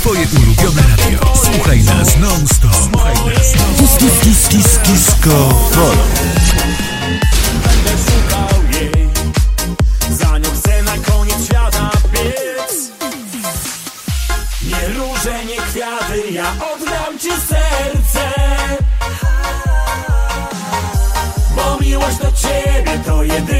Twoje 0.00 0.26
ulubione 0.42 0.82
radio. 0.96 1.18
Słuchaj 1.52 1.82
nas 1.84 2.16
non-stop. 2.16 2.74
Słuchaj 2.92 3.14
nas 3.14 3.24
non-stop. 3.26 3.76
Kis, 3.78 3.96
kis, 3.98 4.20
kis, 4.20 4.48
kis, 4.48 4.78
kisko, 4.78 5.30
polo. 5.74 6.04
Będę 7.64 7.90
szukał 8.04 8.62
jej, 8.72 9.08
za 10.10 10.38
nią 10.38 10.50
chcę 10.60 10.82
na 10.82 10.98
koniec 10.98 11.44
świata 11.44 11.90
biec. 12.12 12.90
Nie 14.62 14.88
róże, 14.88 15.44
nie 15.44 15.56
kwiaty, 15.56 16.30
ja 16.32 16.52
oddam 16.74 17.18
ci 17.18 17.28
serce. 17.48 18.30
Bo 21.56 21.78
miłość 21.80 22.16
do 22.16 22.32
ciebie 22.32 23.00
to 23.06 23.22
jedyne. 23.22 23.59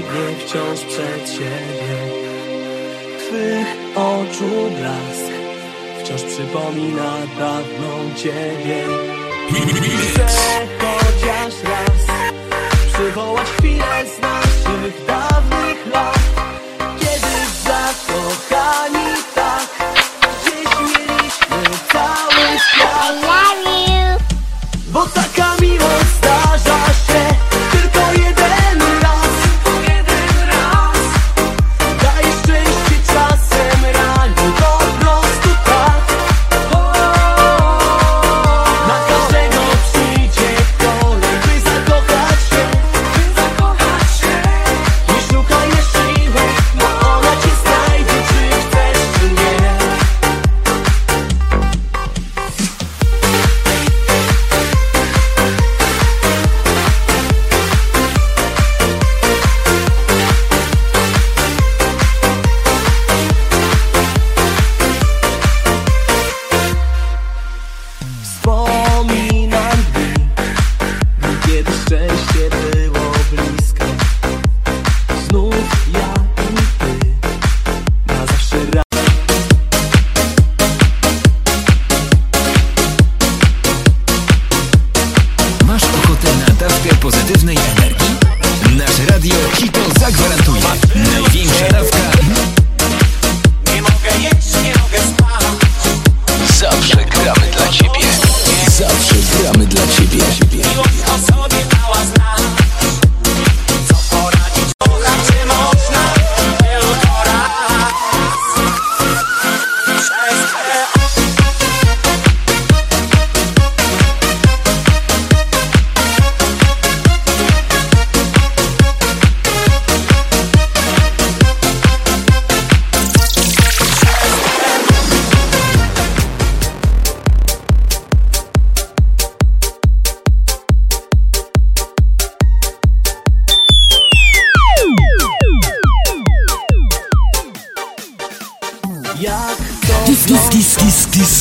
biegnie 0.00 0.46
wciąż 0.46 0.80
przed 0.80 1.30
siebie. 1.30 1.96
Twych 3.18 3.66
oczu 3.94 4.70
blask 4.78 5.32
Wciąż 5.98 6.22
przypomina 6.22 7.12
dawną 7.38 8.14
ciebie. 8.16 8.84
Chcę 10.14 10.66
chociaż 10.80 11.54
raz 11.62 12.16
Przywołać 12.92 13.48
chwilę 13.48 14.04
z 14.16 14.20
nami. 14.20 14.49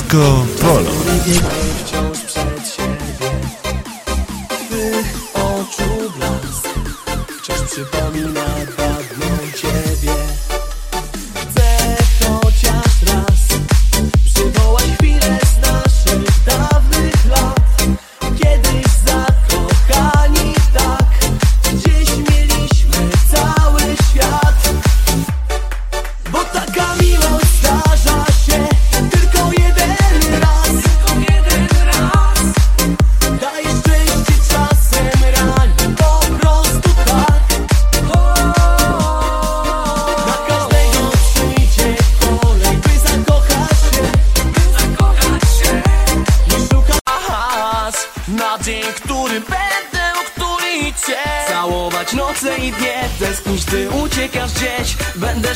Marco 0.10 0.48
Polo. 0.60 1.89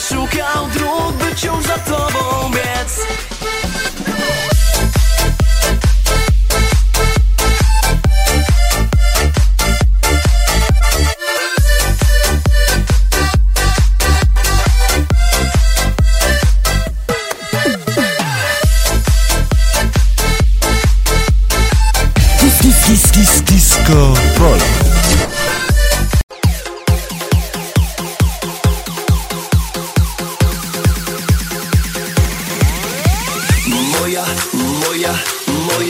machucar 0.04 0.64
o. 0.64 0.83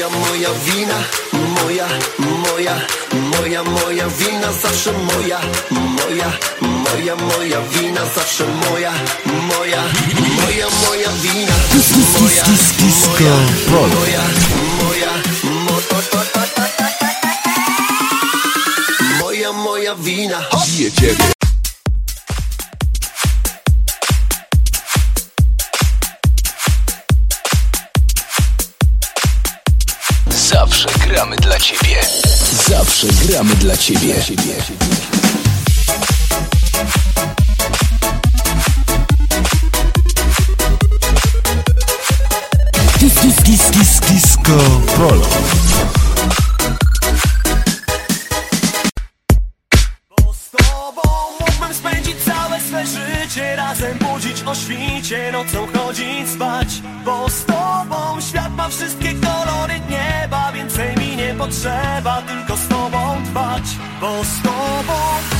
moja, 0.10 0.30
moja 0.30 0.50
wina 0.66 1.04
Moja, 1.64 1.88
moja, 2.20 2.76
moja, 3.32 3.64
moja 3.64 4.08
wina 4.08 4.52
Zawsze 4.62 4.92
moja, 4.92 5.40
moja, 5.72 6.32
moja, 6.62 7.16
moja 7.16 7.60
wina 7.62 8.02
Zawsze 8.16 8.44
moja, 8.46 8.92
moja, 9.26 9.82
moja, 10.42 10.68
moja 10.88 11.10
wina. 11.22 11.54
Moja, 12.20 12.46
moja, 13.70 13.92
moja, 13.92 14.24
moja, 14.84 15.12
moja 15.66 15.94
Moja, 19.20 19.52
moja 19.54 19.94
wina. 19.96 20.46
Zawsze 32.94 33.28
gramy 33.28 33.56
dla 33.56 33.78
ciebie. 33.78 34.16
Dis, 43.00 43.14
dis, 43.22 43.36
dis, 43.44 43.72
dis, 43.72 44.00
disco 44.00 44.58
Polo. 44.98 45.28
Bo 50.10 50.34
z 50.34 50.50
tobą 50.52 51.02
mógłbym 51.40 51.74
spędzić 51.74 52.16
całe 52.26 52.60
swe 52.60 52.86
życie 52.86 53.56
Razem 53.56 53.98
budzić 53.98 54.44
o 54.46 54.56
świcie, 54.56 55.32
nocą 55.32 55.68
chodzić 55.74 56.30
spać 56.36 56.68
Bo 57.06 57.30
z 57.30 57.46
tobą 57.46 58.22
świat 58.30 58.56
ma 58.56 58.70
wszystkie 58.70 59.14
kolory 59.14 59.74
nieba 59.90 60.52
Więcej 60.52 60.98
mi 60.98 61.16
nie 61.16 61.34
potrzeba, 61.34 62.22
tylko 62.22 62.53
spać, 63.34 63.78
bo 64.02 64.24
z 64.24 64.42
tobą 64.42 65.33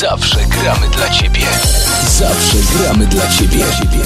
Zawsze 0.00 0.36
gramy 0.46 0.88
dla 0.88 1.08
ciebie. 1.08 1.46
Zawsze 2.18 2.56
gramy 2.78 3.06
dla 3.06 3.28
ciebie. 3.28 3.64
Mówił 3.64 4.00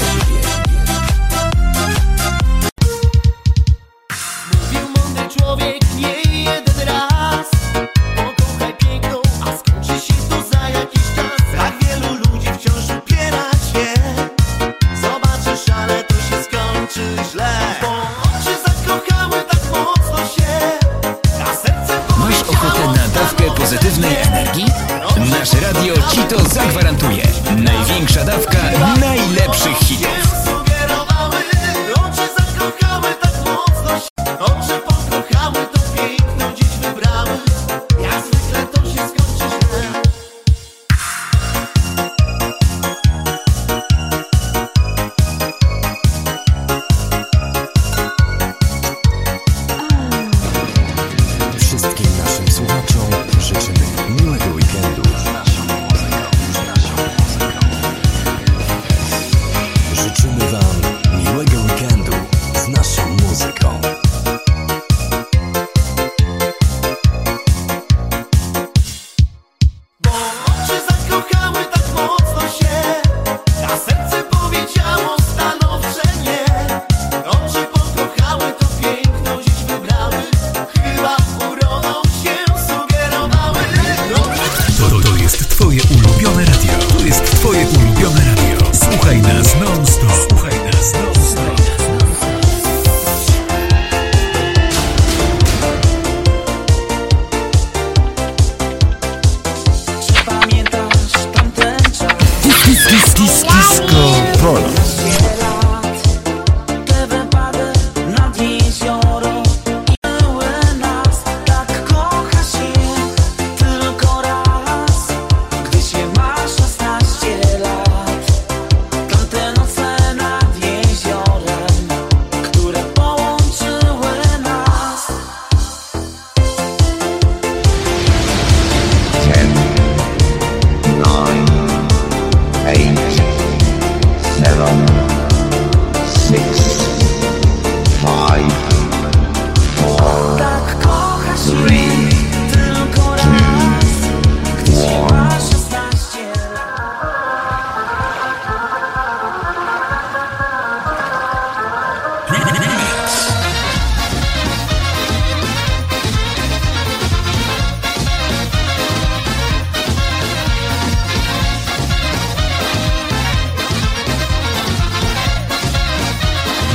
music. 63.31 63.90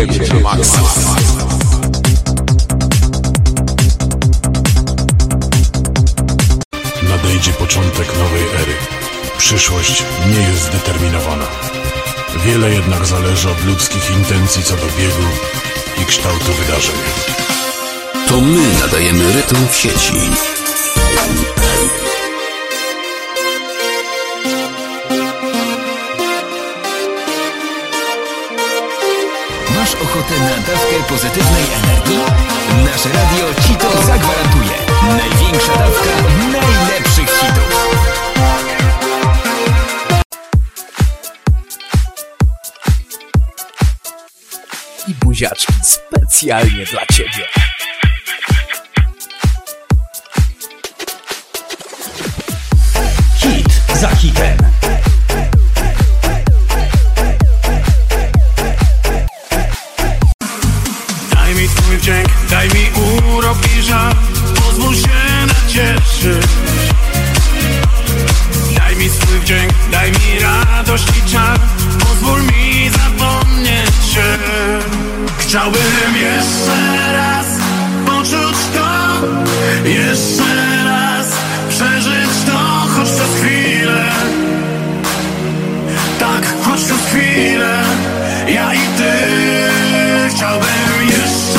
Jedziemy 0.00 0.28
na 0.28 0.40
maksa. 0.40 0.80
Nadejdzie 7.02 7.52
początek 7.52 8.18
nowej 8.18 8.42
ery. 8.42 8.74
Przyszłość 9.38 10.02
nie 10.30 10.48
jest 10.48 10.62
zdeterminowana. 10.62 11.46
Wiele 12.44 12.70
jednak 12.70 13.06
zależy 13.06 13.50
od 13.50 13.64
ludzkich 13.64 14.10
intencji 14.10 14.62
co 14.62 14.76
do 14.76 14.86
biegu 14.98 15.28
i 16.02 16.04
kształtu 16.04 16.52
wydarzeń. 16.52 16.96
To 18.28 18.40
my 18.40 18.80
nadajemy 18.80 19.32
rytm 19.32 19.68
w 19.70 19.76
sieci. 19.76 20.14
Ochotę 30.10 30.40
na 30.40 30.56
dawkę 30.56 31.02
pozytywnej 31.08 31.64
energii? 31.84 32.18
Nasze 32.84 33.08
radio 33.08 33.54
ci 33.66 33.74
to 33.74 34.02
zagwarantuje. 34.02 34.76
Największa 35.02 35.72
dawka 35.72 36.10
najlepszych 36.52 37.30
hitów. 37.40 37.98
I 45.08 45.14
buziaczki 45.14 45.72
specjalnie 45.82 46.84
dla 46.84 47.06
ciebie. 47.06 47.48
Hit 53.36 53.98
za 54.00 54.08
hitem. 54.08 54.79
Ja 88.46 88.74
i 88.74 88.78
ty 88.78 89.12
Chciałbym 90.30 91.06
jeszcze 91.06 91.49